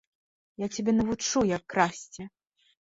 [0.63, 2.29] Я цябе навучу, як красці!